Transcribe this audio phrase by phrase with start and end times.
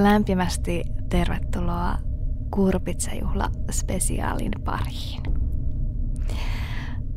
[0.00, 1.98] Lämpimästi tervetuloa
[2.50, 5.22] Kurpitsajuhla spesiaalin pariin.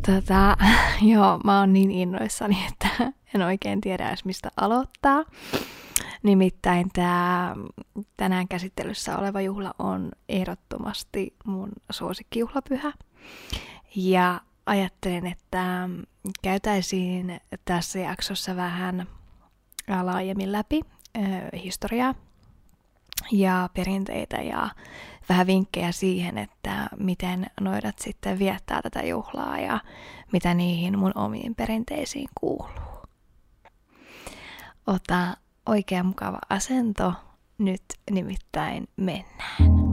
[0.06, 0.58] Tota,
[1.14, 2.88] joo, mä oon niin innoissani, että
[3.36, 5.24] en oikein tiedä edes mistä aloittaa.
[6.24, 7.56] Nimittäin tämä
[8.18, 12.94] tänään käsittelyssä oleva juhla on ehdottomasti mun suosikkijuhlapyhä.
[13.96, 15.90] Ja ajattelin, että
[16.42, 19.08] käytäisiin tässä jaksossa vähän
[20.02, 20.82] laajemmin läpi
[21.64, 22.16] historiaa
[23.32, 24.70] ja perinteitä ja
[25.30, 29.80] vähän vinkkejä siihen, että miten noidat sitten viettää tätä juhlaa ja
[30.32, 33.06] mitä niihin mun omiin perinteisiin kuuluu.
[34.88, 37.14] Ota oikein mukava asento,
[37.58, 39.86] nyt nimittäin mennään.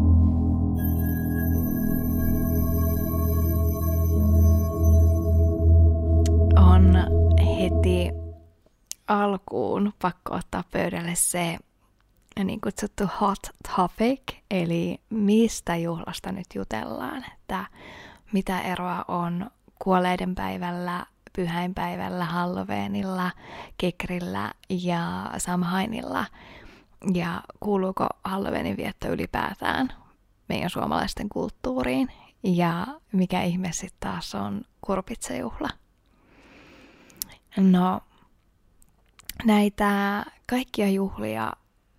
[6.56, 6.94] On
[7.58, 8.10] heti
[9.08, 11.58] alkuun pakko ottaa pöydälle se
[12.44, 13.38] niin kutsuttu hot
[13.76, 17.64] topic, eli mistä juhlasta nyt jutellaan, että
[18.32, 19.50] mitä eroa on
[19.82, 23.30] kuolleiden päivällä, pyhäinpäivällä, Halloweenilla,
[23.78, 26.26] Kekrillä ja Samhainilla,
[27.14, 29.88] ja kuuluuko Halloweenin vietto ylipäätään
[30.48, 32.08] meidän suomalaisten kulttuuriin,
[32.42, 35.68] ja mikä ihme sitten taas on kurpitsejuhla.
[37.56, 38.00] No,
[39.44, 41.52] näitä kaikkia juhlia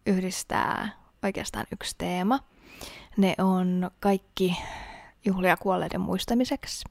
[0.06, 0.90] yhdistää
[1.24, 2.40] oikeastaan yksi teema.
[3.18, 4.58] Ne on kaikki
[5.26, 6.84] juhlia kuolleiden muistamiseksi.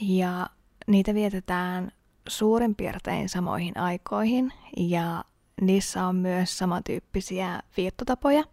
[0.00, 0.46] Ja
[0.86, 1.92] niitä vietetään
[2.28, 5.24] suurin piirtein samoihin aikoihin ja
[5.60, 8.44] niissä on myös samantyyppisiä viettotapoja,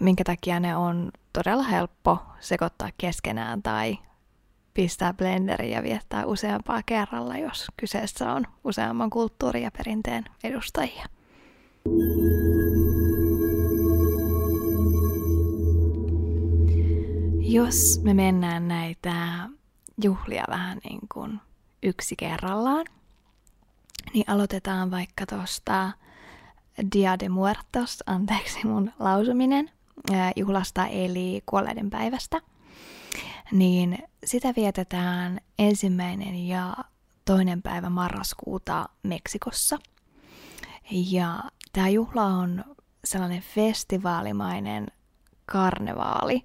[0.00, 3.98] minkä takia ne on todella helppo sekoittaa keskenään tai
[4.74, 11.06] pistää blenderiin ja viettää useampaa kerralla, jos kyseessä on useamman kulttuurin ja perinteen edustajia.
[17.54, 19.48] Jos me mennään näitä
[20.02, 21.40] juhlia vähän niin kuin
[21.82, 22.86] yksi kerrallaan,
[24.14, 25.92] niin aloitetaan vaikka tuosta
[26.94, 29.70] Dia de Muertos, anteeksi mun lausuminen,
[30.36, 32.40] juhlasta eli kuolleiden päivästä.
[33.52, 36.74] Niin sitä vietetään ensimmäinen ja
[37.24, 39.78] toinen päivä marraskuuta Meksikossa.
[40.90, 42.64] Ja tämä juhla on
[43.04, 44.86] sellainen festivaalimainen
[45.46, 46.44] karnevaali.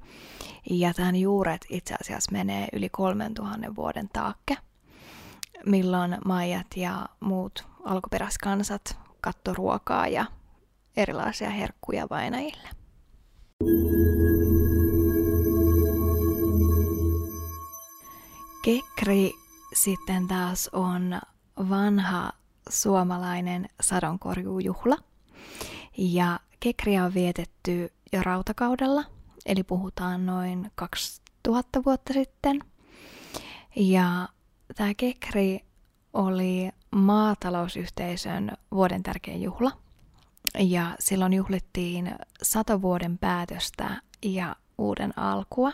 [0.70, 4.58] Ja tämän juuret itse asiassa menee yli 3000 vuoden taakke,
[5.66, 10.26] milloin maijat ja muut alkuperäiskansat katto ruokaa ja
[10.98, 12.70] erilaisia herkkuja vainajille.
[18.64, 19.34] Kekri
[19.74, 21.22] sitten taas on
[21.70, 22.32] vanha
[22.70, 24.98] suomalainen sadonkorjuujuhla.
[25.98, 29.03] Ja kekriä on vietetty jo rautakaudella,
[29.46, 32.59] eli puhutaan noin 2000 vuotta sitten.
[33.75, 34.28] Ja
[34.75, 35.59] tämä kekri
[36.14, 39.72] oli maatalousyhteisön vuoden tärkein juhla.
[40.59, 45.72] Ja silloin juhlittiin satovuoden päätöstä ja uuden alkua.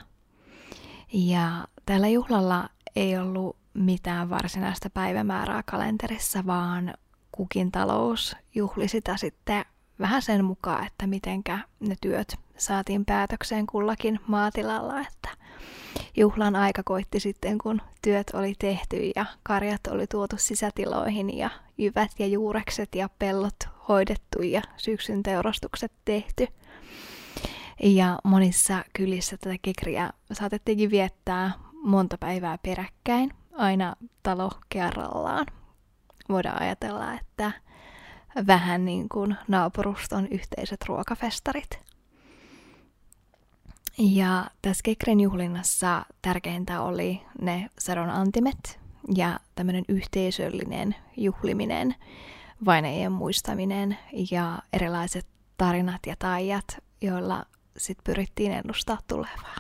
[1.14, 6.94] Ja tällä juhlalla ei ollut mitään varsinaista päivämäärää kalenterissa, vaan
[7.32, 9.66] kukin talous juhli sitä sitten
[10.00, 15.30] vähän sen mukaan, että mitenkä ne työt saatiin päätökseen kullakin maatilalla, että
[16.18, 22.12] juhlan aika koitti sitten, kun työt oli tehty ja karjat oli tuotu sisätiloihin ja jyvät
[22.20, 23.56] ja juurekset ja pellot
[23.88, 26.48] hoidettu ja syksyn teurastukset tehty.
[27.84, 31.52] Ja monissa kylissä tätä kekriä saatettiinkin viettää
[31.84, 35.46] monta päivää peräkkäin, aina talo kerrallaan.
[36.30, 37.52] Voidaan ajatella, että
[38.48, 41.80] vähän niin kuin naapuruston yhteiset ruokafestarit.
[43.98, 48.80] Ja tässä Kekren juhlinnassa tärkeintä oli ne sadon antimet
[49.16, 51.96] ja tämmöinen yhteisöllinen juhliminen,
[52.66, 53.98] vainajien muistaminen
[54.32, 55.28] ja erilaiset
[55.58, 57.46] tarinat ja taijat, joilla
[57.78, 59.58] sitten pyrittiin ennustaa tulevaa.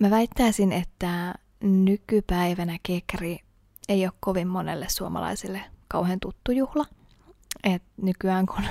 [0.00, 3.38] Mä väittäisin, että nykypäivänä kekri
[3.88, 6.84] ei ole kovin monelle suomalaiselle kauhean tuttu juhla.
[7.64, 8.64] Et nykyään kun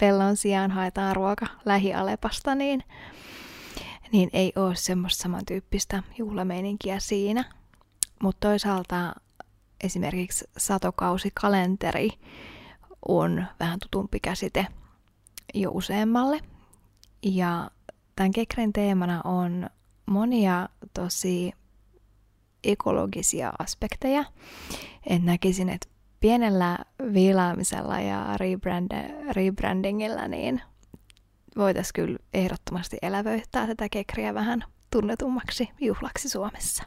[0.00, 2.82] pellon sijaan haetaan ruoka lähialepasta, niin,
[4.12, 7.44] niin ei ole semmoista samantyyppistä juhlameininkiä siinä.
[8.22, 9.14] Mutta toisaalta
[9.84, 12.10] esimerkiksi satokausikalenteri
[13.08, 14.66] on vähän tutumpi käsite
[15.54, 16.40] jo useammalle.
[17.22, 17.70] Ja
[18.16, 19.70] tämän Kekren teemana on
[20.06, 21.52] monia tosi
[22.64, 24.24] ekologisia aspekteja.
[25.06, 25.88] Et näkisin, että
[26.24, 26.78] pienellä
[27.12, 28.36] viilaamisella ja
[29.32, 30.62] rebrandingilla niin
[31.56, 36.84] voitaisiin kyllä ehdottomasti elävöittää tätä kekriä vähän tunnetummaksi juhlaksi Suomessa.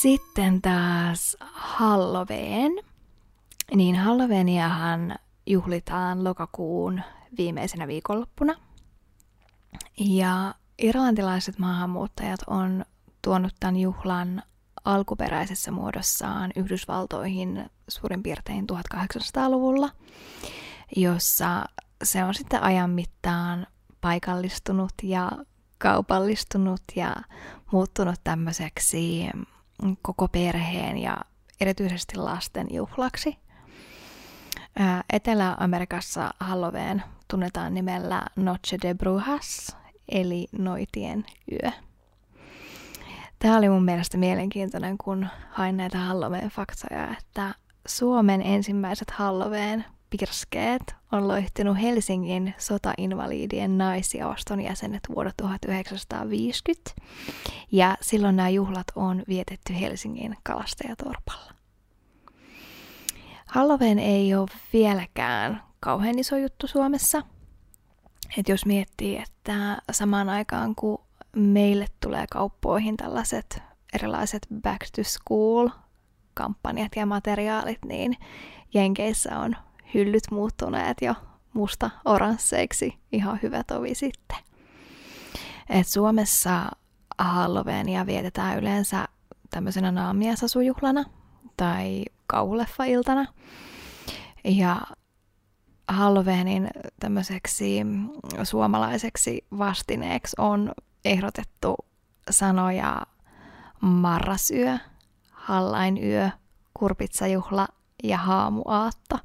[0.00, 2.72] Sitten taas Halloween.
[3.74, 5.14] Niin Halloweeniahan
[5.46, 7.02] juhlitaan lokakuun
[7.36, 8.54] viimeisenä viikonloppuna.
[9.98, 12.84] Ja irlantilaiset maahanmuuttajat on
[13.28, 14.42] tuonut tämän juhlan
[14.84, 19.90] alkuperäisessä muodossaan Yhdysvaltoihin suurin piirtein 1800-luvulla,
[20.96, 21.64] jossa
[22.04, 23.66] se on sitten ajan mittaan
[24.00, 25.30] paikallistunut ja
[25.78, 27.16] kaupallistunut ja
[27.72, 29.26] muuttunut tämmöiseksi
[30.02, 31.16] koko perheen ja
[31.60, 33.38] erityisesti lasten juhlaksi.
[35.12, 39.76] Etelä-Amerikassa Halloween tunnetaan nimellä Noche de Brujas,
[40.08, 41.87] eli Noitien yö.
[43.38, 47.54] Tämä oli mun mielestä mielenkiintoinen, kun hain näitä Halloween-faktoja, että
[47.86, 56.90] Suomen ensimmäiset Halloween pirskeet on loihtinut Helsingin sotainvaliidien naisjaoston jäsenet vuonna 1950,
[57.72, 61.52] ja silloin nämä juhlat on vietetty Helsingin kalastajatorpalla.
[63.46, 67.22] Halloween ei ole vieläkään kauhean iso juttu Suomessa.
[68.38, 75.68] Et jos miettii, että samaan aikaan kun meille tulee kauppoihin tällaiset erilaiset back to school
[76.34, 78.16] kampanjat ja materiaalit, niin
[78.74, 79.56] Jenkeissä on
[79.94, 81.14] hyllyt muuttuneet jo
[81.52, 84.38] musta oransseiksi ihan hyvä tovi sitten.
[85.70, 86.70] Et Suomessa
[87.18, 89.08] Halloweenia vietetään yleensä
[89.50, 91.04] tämmöisenä naamiasasujuhlana
[91.56, 93.26] tai kauhuleffa-iltana.
[94.44, 94.80] Ja
[95.88, 96.70] Halloweenin
[97.00, 97.80] tämmöiseksi
[98.42, 100.72] suomalaiseksi vastineeksi on
[101.04, 101.76] ehdotettu
[102.30, 103.02] sanoja
[103.80, 104.78] marrasyö,
[105.30, 106.30] hallainyö,
[106.74, 107.68] kurpitsajuhla
[108.04, 109.18] ja haamuaatto.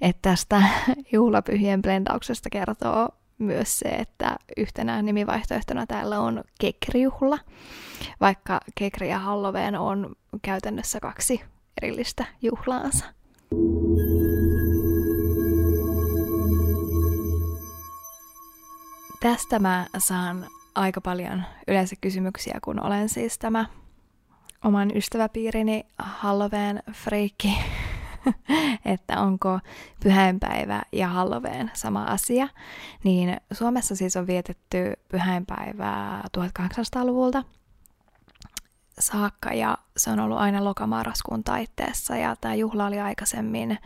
[0.00, 0.62] Että tästä
[1.12, 3.08] juhlapyhien blendauksesta kertoo
[3.38, 7.38] myös se, että yhtenä nimivaihtoehtona täällä on kekrijuhla,
[8.20, 11.40] vaikka kekri ja Halloween on käytännössä kaksi
[11.82, 13.04] erillistä juhlaansa.
[19.20, 20.46] Tästä mä saan
[20.76, 23.66] aika paljon yleensä kysymyksiä, kun olen siis tämä
[24.64, 27.58] oman ystäväpiirini Halloween freikki,
[28.84, 29.60] että onko
[30.02, 32.48] pyhäinpäivä ja Halloween sama asia.
[33.04, 37.42] Niin Suomessa siis on vietetty pyhäinpäivää 1800-luvulta
[39.00, 43.78] saakka ja se on ollut aina lokamarraskuun taitteessa ja tämä juhla oli aikaisemmin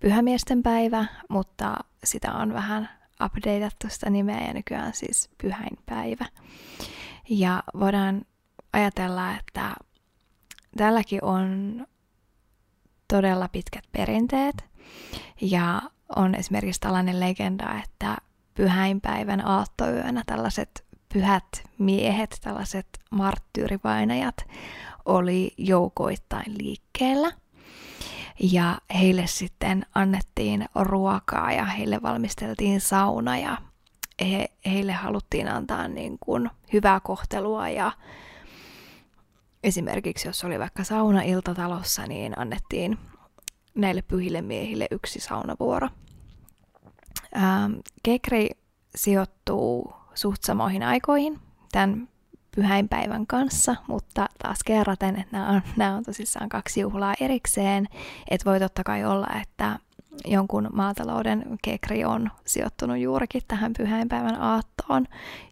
[0.00, 6.26] pyhämiesten päivä, mutta sitä on vähän updateattu sitä nimeä ja nykyään siis pyhäinpäivä.
[7.28, 8.22] Ja voidaan
[8.72, 9.74] ajatella, että
[10.76, 11.86] tälläkin on
[13.08, 14.64] todella pitkät perinteet
[15.40, 15.82] ja
[16.16, 18.16] on esimerkiksi tällainen legenda, että
[18.54, 24.36] pyhäinpäivän aattoyönä tällaiset pyhät miehet, tällaiset marttyyrivainajat,
[25.04, 27.32] oli joukoittain liikkeellä.
[28.40, 33.58] Ja heille sitten annettiin ruokaa ja heille valmisteltiin sauna ja
[34.20, 37.92] he, heille haluttiin antaa niin kuin hyvää kohtelua ja
[39.64, 42.98] esimerkiksi jos oli vaikka sauna iltatalossa, niin annettiin
[43.74, 45.88] näille pyhille miehille yksi saunavuoro.
[47.36, 48.50] Ähm, Kekri
[48.96, 51.40] sijoittuu suht samoihin aikoihin
[51.72, 52.08] tämän
[52.58, 57.88] pyhäinpäivän kanssa, mutta taas kerraten, että nämä on, nämä on tosissaan kaksi juhlaa erikseen,
[58.30, 59.78] että voi totta kai olla, että
[60.24, 65.06] jonkun maatalouden kekri on sijoittunut juurikin tähän pyhäinpäivän aattoon,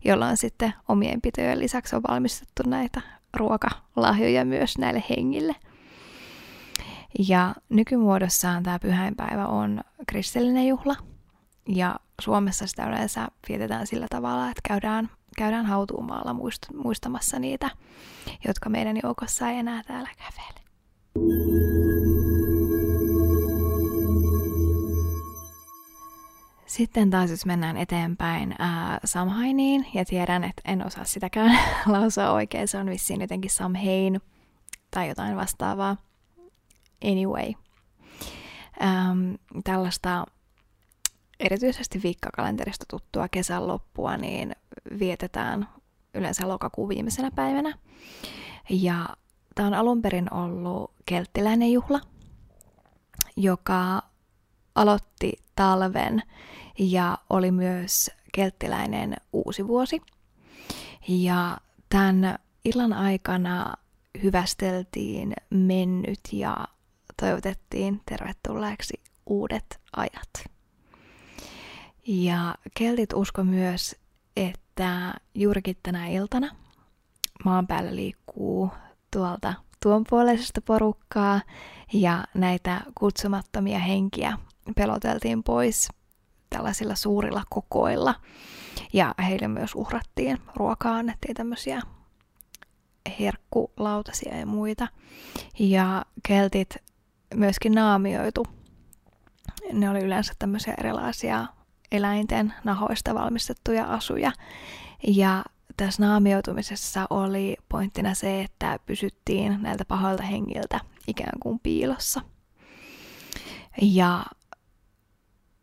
[0.04, 3.00] jolloin sitten omien pitojen lisäksi on valmistettu näitä
[3.34, 5.54] ruokalahjoja myös näille hengille.
[7.28, 10.96] Ja nykymuodossaan tämä pyhäinpäivä on kristillinen juhla,
[11.68, 17.71] ja Suomessa sitä yleensä vietetään sillä tavalla, että käydään, käydään hautuumaalla muist, muistamassa niitä,
[18.47, 20.66] jotka meidän joukossa ei enää täällä kävele.
[26.66, 31.59] Sitten taas jos mennään eteenpäin ää, Samhainiin, ja tiedän, että en osaa sitäkään
[31.93, 34.21] lausua oikein, se on vissiin jotenkin Samhain
[34.90, 35.97] tai jotain vastaavaa.
[37.05, 37.52] Anyway.
[38.83, 40.26] Ähm, tällaista
[41.40, 44.57] erityisesti viikkakalenterista tuttua kesän loppua, niin
[44.99, 45.69] vietetään
[46.14, 47.78] yleensä lokakuun viimeisenä päivänä.
[48.71, 49.09] Ja
[49.55, 52.00] tämä on alun perin ollut kelttiläinen juhla,
[53.37, 54.02] joka
[54.75, 56.23] aloitti talven
[56.78, 60.02] ja oli myös kelttiläinen uusi vuosi.
[61.09, 63.75] Ja tämän illan aikana
[64.23, 66.57] hyvästeltiin mennyt ja
[67.21, 70.50] toivotettiin tervetulleeksi uudet ajat.
[72.07, 73.97] Ja keltit usko myös,
[74.37, 76.57] että juurikin tänä iltana
[77.45, 78.71] maan päällä liikkuu
[79.11, 81.40] tuolta tuonpuoleisesta porukkaa
[81.93, 84.38] ja näitä kutsumattomia henkiä
[84.76, 85.88] peloteltiin pois
[86.50, 88.14] tällaisilla suurilla kokoilla.
[88.93, 91.83] Ja heille myös uhrattiin ruokaa, annettiin tämmöisiä
[93.21, 94.88] herkkulautasia ja muita.
[95.59, 96.76] Ja keltit
[97.35, 98.47] myöskin naamioitu.
[99.73, 101.47] Ne oli yleensä tämmöisiä erilaisia
[101.93, 104.33] eläinten nahoista valmistettuja asuja.
[105.07, 105.45] Ja
[105.76, 112.21] tässä naamioitumisessa oli pointtina se, että pysyttiin näiltä pahoilta hengiltä ikään kuin piilossa.
[113.83, 114.25] Ja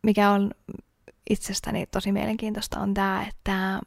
[0.02, 0.50] mikä on
[1.30, 3.80] itsestäni tosi mielenkiintoista on tämä, että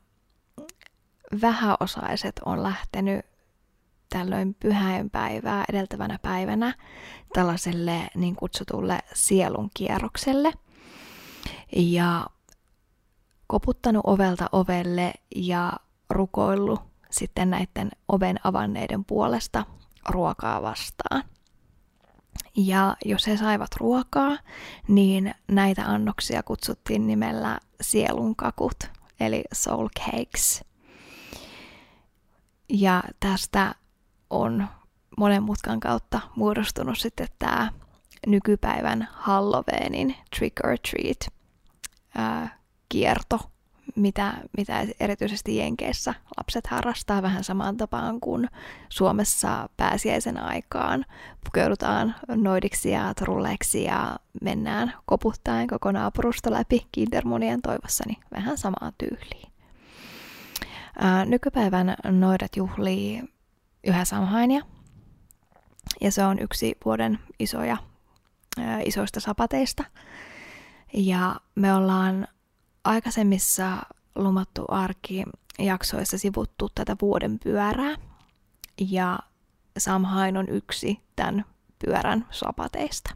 [1.41, 3.25] vähäosaiset on lähtenyt
[4.09, 6.73] tällöin pyhäinpäivää edeltävänä päivänä
[7.33, 10.53] tällaiselle niin kutsutulle sielun kierrokselle.
[11.75, 12.27] Ja
[13.47, 15.73] koputtanut ovelta ovelle ja
[16.09, 19.65] rukoillut sitten näiden oven avanneiden puolesta
[20.09, 21.23] ruokaa vastaan.
[22.57, 24.37] Ja jos he saivat ruokaa,
[24.87, 28.77] niin näitä annoksia kutsuttiin nimellä sielunkakut,
[29.19, 30.63] eli soul cakes.
[32.69, 33.75] Ja tästä
[34.29, 34.67] on
[35.17, 37.71] monen mutkan kautta muodostunut sitten tämä
[38.27, 41.36] nykypäivän Halloweenin trick or treat
[42.17, 42.59] ää,
[42.89, 43.39] kierto,
[43.95, 48.47] mitä, mitä erityisesti Jenkeissä lapset harrastaa vähän samaan tapaan kuin
[48.89, 51.05] Suomessa pääsiäisen aikaan.
[51.43, 58.91] Pukeudutaan noidiksi ja trulleiksi ja mennään koputtaen koko naapurusta läpi kindermunien toivossa, niin vähän samaa
[58.97, 59.51] tyyliin.
[60.99, 63.23] Ää, nykypäivän noidat juhlii
[63.83, 64.61] yhä Samhainia,
[66.01, 67.77] ja se on yksi vuoden isoja,
[68.59, 69.83] ää, isoista sapateista.
[70.93, 72.27] Ja me ollaan
[72.83, 73.77] aikaisemmissa
[74.15, 75.23] lumattu arki
[75.59, 77.95] jaksoissa sivuttu tätä vuoden pyörää.
[78.89, 79.19] Ja
[79.77, 81.45] Samhain on yksi tämän
[81.85, 83.13] pyörän sapateista.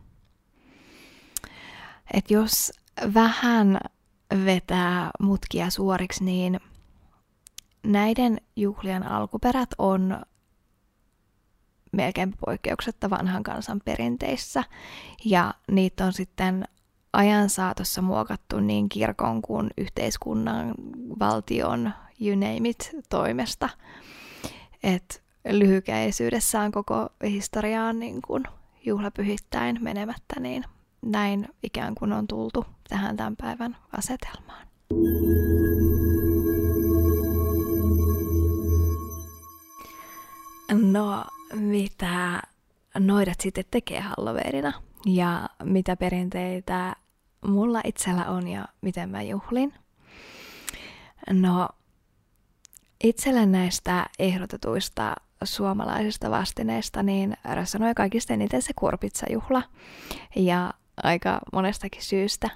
[2.13, 2.72] Et jos
[3.13, 3.80] vähän
[4.46, 6.60] vetää mutkia suoriksi, niin
[7.84, 10.22] näiden juhlien alkuperät on
[11.92, 14.63] melkein poikkeuksetta vanhan kansan perinteissä,
[15.25, 16.68] ja niitä on sitten
[17.13, 20.74] ajan saatossa muokattu niin kirkon kuin yhteiskunnan,
[21.20, 23.70] valtion, you name it, toimesta.
[24.84, 28.44] Et lyhykäisyydessään koko historiaan niin kuin
[28.86, 30.63] juhlapyhittäin menemättä, niin
[31.01, 34.68] näin ikään kuin on tultu tähän tämän päivän asetelmaan.
[40.72, 42.41] No, mitä
[43.00, 44.74] noidat sitten tekee Halloweenina
[45.06, 46.96] ja mitä perinteitä
[47.45, 49.74] mulla itsellä on ja miten mä juhlin.
[51.29, 51.69] No,
[53.03, 59.63] itsellä näistä ehdotetuista suomalaisista vastineista niin resonoi kaikista eniten se kurpitsajuhla
[60.36, 62.50] ja aika monestakin syystä.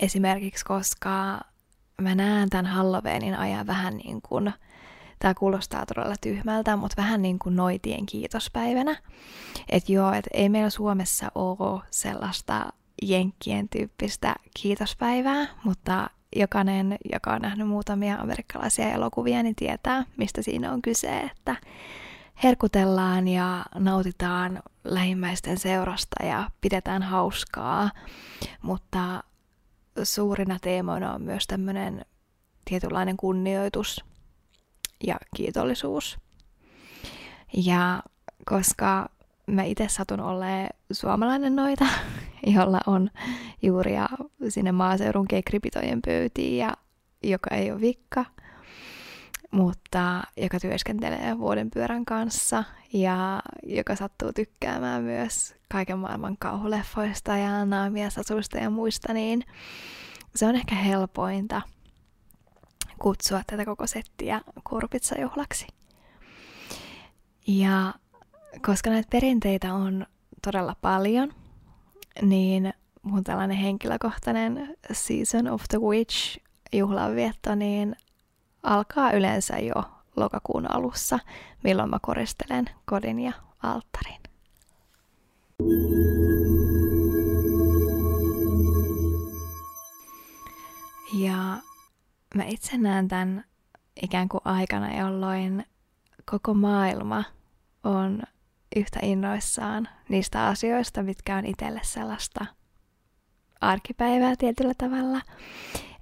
[0.00, 1.40] Esimerkiksi koska
[2.00, 4.52] mä näen tämän Halloweenin ajan vähän niin kuin,
[5.18, 8.96] tämä kuulostaa todella tyhmältä, mutta vähän niin kuin noitien kiitospäivänä.
[9.68, 12.72] Että joo, että ei meillä Suomessa ole sellaista
[13.08, 20.72] jenkkien tyyppistä kiitospäivää, mutta jokainen, joka on nähnyt muutamia amerikkalaisia elokuvia, niin tietää, mistä siinä
[20.72, 21.56] on kyse, että
[22.42, 27.90] herkutellaan ja nautitaan lähimmäisten seurasta ja pidetään hauskaa,
[28.62, 29.24] mutta
[30.02, 32.04] suurina teemoina on myös tämmöinen
[32.64, 34.04] tietynlainen kunnioitus
[35.06, 36.18] ja kiitollisuus.
[37.56, 38.02] Ja
[38.44, 39.08] koska
[39.46, 41.86] mä itse satun olemaan suomalainen noita,
[42.46, 43.10] jolla on
[43.62, 44.08] juuria
[44.48, 46.72] sinne maaseudun kekripitojen pöytiin ja
[47.22, 48.24] joka ei ole vikka,
[49.50, 57.64] mutta joka työskentelee vuoden pyörän kanssa ja joka sattuu tykkäämään myös kaiken maailman kauhuleffoista ja
[57.64, 59.44] naamiasasuista ja muista, niin
[60.34, 61.62] se on ehkä helpointa
[62.98, 65.66] kutsua tätä koko settiä kurpitsajuhlaksi.
[67.46, 67.94] Ja
[68.66, 70.06] koska näitä perinteitä on
[70.42, 71.32] todella paljon,
[72.22, 76.38] niin mun tällainen henkilökohtainen Season of the Witch
[76.72, 77.96] juhlanvietto niin
[78.62, 79.82] alkaa yleensä jo
[80.16, 81.18] lokakuun alussa,
[81.64, 84.20] milloin mä koristelen kodin ja alttarin.
[91.14, 91.56] Ja
[92.34, 93.44] mä itse näen tämän
[94.02, 95.66] ikään kuin aikana, jolloin
[96.30, 97.24] koko maailma
[97.84, 98.22] on
[98.76, 102.46] yhtä innoissaan niistä asioista, mitkä on itselle sellaista
[103.60, 105.20] arkipäivää tietyllä tavalla.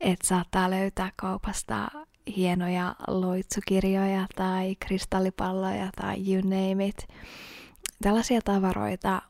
[0.01, 1.89] Että saattaa löytää kaupasta
[2.37, 7.09] hienoja loitsukirjoja tai kristallipalloja tai you name it.
[8.03, 9.23] Tällaisia tavaroita,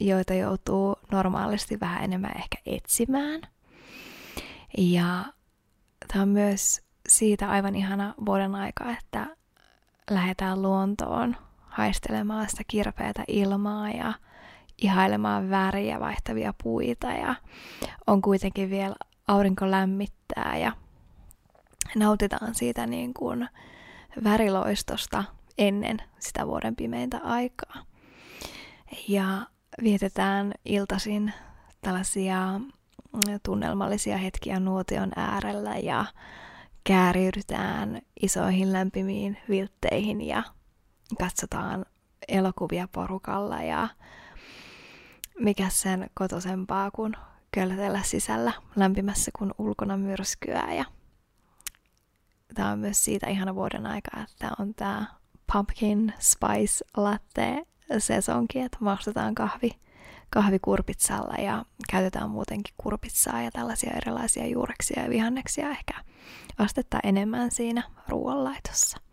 [0.00, 3.40] joita joutuu normaalisti vähän enemmän ehkä etsimään.
[4.78, 5.24] Ja
[6.08, 9.26] tämä on myös siitä aivan ihana vuoden aika, että
[10.10, 11.36] lähdetään luontoon
[11.78, 14.12] haistelemaan sitä kirpeätä ilmaa ja
[14.82, 17.34] ihailemaan väriä vaihtavia puita ja
[18.06, 18.94] on kuitenkin vielä
[19.28, 20.72] aurinko lämmittää ja
[21.96, 23.48] nautitaan siitä niin kuin
[24.24, 25.24] väriloistosta
[25.58, 27.84] ennen sitä vuoden pimeintä aikaa.
[29.08, 29.46] Ja
[29.82, 31.32] vietetään iltasin
[31.82, 32.60] tällaisia
[33.42, 36.04] tunnelmallisia hetkiä nuotion äärellä ja
[36.84, 40.42] kääriydytään isoihin lämpimiin viltteihin ja
[41.18, 41.86] katsotaan
[42.28, 43.88] elokuvia porukalla ja
[45.38, 47.16] mikä sen kotosempaa kuin
[47.50, 50.84] költellä sisällä lämpimässä kuin ulkona myrskyä ja
[52.54, 55.06] tämä on myös siitä ihana vuoden aika, että on tämä
[55.52, 57.66] pumpkin spice latte
[57.98, 59.70] sesonki, että maustetaan kahvi,
[60.30, 65.94] kahvikurpitsalla ja käytetään muutenkin kurpitsaa ja tällaisia erilaisia juureksia ja vihanneksia ehkä
[66.58, 69.07] astetta enemmän siinä ruoanlaitossa.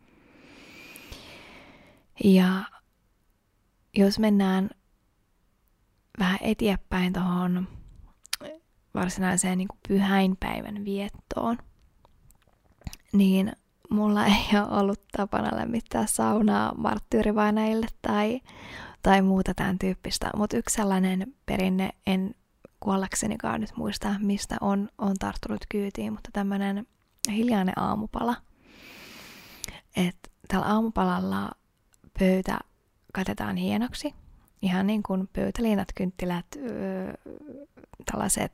[2.23, 2.63] Ja
[3.97, 4.69] jos mennään
[6.19, 7.67] vähän eteenpäin tuohon
[8.93, 11.57] varsinaiseen niin pyhäinpäivän viettoon,
[13.13, 13.51] niin
[13.89, 18.41] mulla ei ole ollut tapana lämmittää saunaa marttyyrivainajille tai,
[19.01, 20.29] tai muuta tämän tyyppistä.
[20.37, 22.35] Mutta yksi sellainen perinne, en
[22.79, 26.87] kuollaksenikaan nyt muista, mistä on, on tarttunut kyytiin, mutta tämmöinen
[27.31, 28.35] hiljainen aamupala.
[29.95, 31.51] Että tällä aamupalalla
[32.19, 32.59] pöytä
[33.13, 34.13] katetaan hienoksi.
[34.61, 37.13] Ihan niin kuin pöytäliinat, kynttilät, öö,
[38.11, 38.51] tällaiset,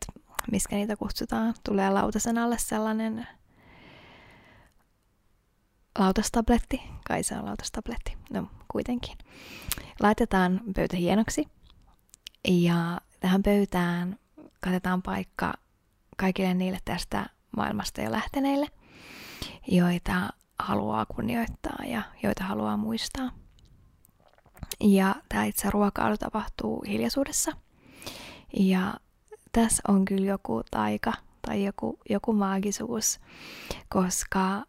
[0.52, 3.28] miskä niitä kutsutaan, tulee lautasen alle sellainen
[6.00, 9.17] lautastabletti, kai se on lautastabletti, no kuitenkin.
[10.00, 11.47] Laitetaan pöytä hienoksi
[12.47, 14.19] ja tähän pöytään
[14.62, 15.54] katetaan paikka
[16.17, 17.26] kaikille niille tästä
[17.58, 18.67] maailmasta jo lähteneille,
[19.67, 23.40] joita haluaa kunnioittaa ja joita haluaa muistaa.
[24.80, 27.52] Ja tämä itse ruokailu tapahtuu hiljaisuudessa.
[28.60, 28.93] Ja
[29.52, 33.19] tässä on kyllä joku taika tai joku, joku maagisuus,
[33.89, 34.63] koska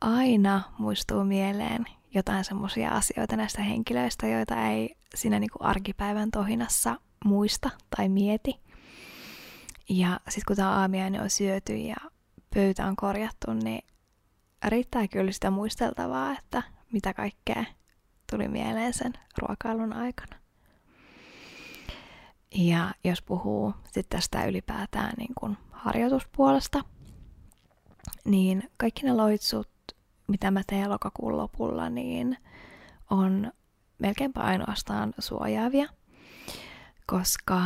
[0.00, 6.96] aina muistuu mieleen jotain semmoisia asioita näistä henkilöistä, joita ei siinä niin kuin arkipäivän tohinassa
[7.24, 8.60] muista tai mieti.
[9.88, 11.96] Ja sitten kun tämä aamiainen on syöty ja
[12.54, 13.82] pöytä on korjattu, niin
[14.64, 17.64] riittää kyllä sitä muisteltavaa, että mitä kaikkea
[18.30, 20.36] tuli mieleen sen ruokailun aikana.
[22.54, 26.84] Ja jos puhuu sitten tästä ylipäätään niin kuin harjoituspuolesta,
[28.24, 29.68] niin kaikki ne loitsut,
[30.28, 32.36] mitä mä teen lokakuun lopulla, niin
[33.10, 33.52] on
[33.98, 35.88] melkeinpä ainoastaan suojaavia,
[37.06, 37.60] koska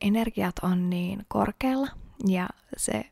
[0.00, 1.88] energiat on niin korkealla
[2.28, 3.04] ja se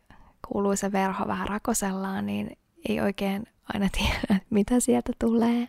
[0.49, 5.69] kuuluisa verho vähän rakosellaan, niin ei oikein aina tiedä, mitä sieltä tulee.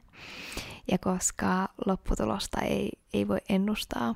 [0.91, 4.15] Ja koska lopputulosta ei, ei voi ennustaa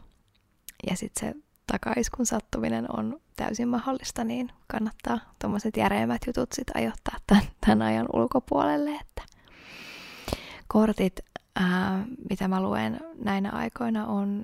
[0.90, 7.16] ja sitten se takaiskun sattuminen on täysin mahdollista, niin kannattaa tuommoiset järeimmät jutut sit ajoittaa
[7.28, 8.96] tämän, tämän ajan ulkopuolelle.
[8.96, 9.22] Että
[10.68, 11.20] kortit,
[11.56, 14.44] ää, mitä mä luen näinä aikoina, on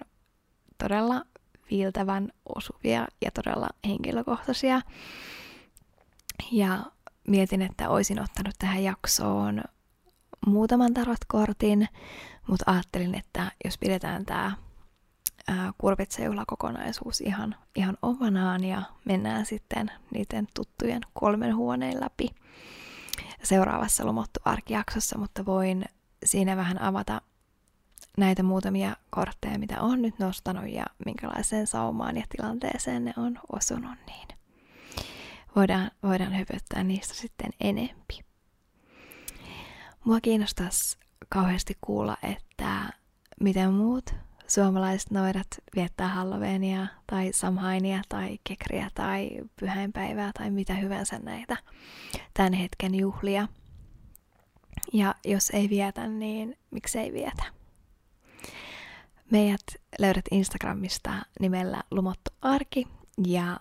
[0.78, 1.26] todella
[1.72, 4.82] viiltävän osuvia ja todella henkilökohtaisia.
[6.52, 6.80] Ja
[7.28, 9.64] mietin, että olisin ottanut tähän jaksoon
[10.46, 11.88] muutaman tarotkortin,
[12.48, 14.52] mutta ajattelin, että jos pidetään tämä
[15.78, 22.30] kurvitsejuhlakokonaisuus ihan, ihan omanaan ja mennään sitten niiden tuttujen kolmen huoneen läpi
[23.44, 25.86] seuraavassa Lomottu arkijaksossa, mutta voin
[26.26, 27.22] siinä vähän avata
[28.18, 33.98] näitä muutamia kortteja, mitä on nyt nostanut ja minkälaiseen saumaan ja tilanteeseen ne on osunut,
[34.08, 34.28] niin
[35.56, 38.31] voidaan, voidaan höpöttää niistä sitten enempi.
[40.06, 40.98] Mua kiinnostaisi
[41.30, 42.94] kauheasti kuulla, että
[43.40, 44.16] miten muut
[44.48, 51.58] suomalaiset noidat viettää Halloweenia tai Samhainia tai Kekriä tai pyhäinpäivää tai mitä hyvänsä näitä
[52.34, 53.48] tämän hetken juhlia.
[54.94, 57.44] Ja jos ei vietä, niin miksei vietä?
[59.32, 59.64] Meidät
[60.00, 62.88] löydät Instagramista nimellä Lumottu Arki
[63.28, 63.60] ja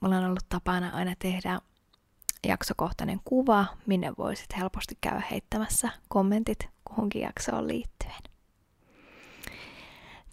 [0.00, 1.60] mulla on ollut tapana aina tehdä
[2.48, 8.22] jaksokohtainen kuva, minne voisit helposti käydä heittämässä kommentit kuhunkin jaksoon liittyen.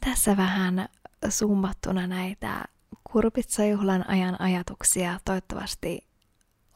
[0.01, 0.89] Tässä vähän
[1.29, 2.65] summattuna näitä
[3.11, 5.19] kurpitsajuhlan ajan ajatuksia.
[5.25, 6.07] Toivottavasti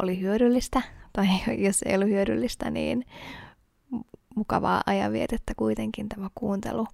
[0.02, 0.82] oli hyödyllistä,
[1.13, 1.28] tai
[1.65, 3.06] jos ei ollut hyödyllistä, niin
[4.36, 6.88] mukavaa ajanvietettä kuitenkin tämä kuuntelu.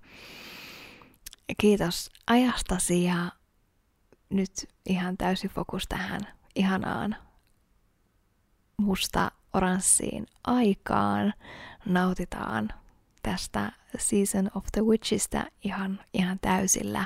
[1.58, 3.32] Kiitos ajastasi ja
[4.30, 4.52] nyt
[4.86, 6.22] ihan täysi fokus tähän
[6.56, 7.16] ihanaan
[8.80, 11.34] musta oranssiin aikaan.
[11.86, 12.70] Nautitaan
[13.24, 17.06] tästä Season of the Witchistä ihan, ihan täysillä.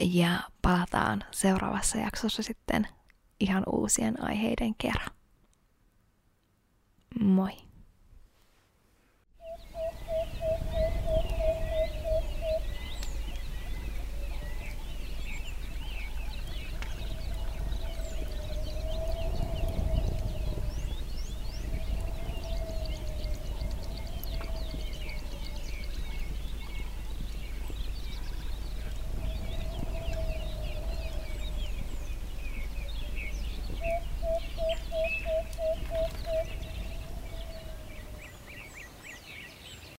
[0.00, 2.88] Ja palataan seuraavassa jaksossa sitten
[3.40, 5.16] ihan uusien aiheiden kerran.
[7.20, 7.69] Moi!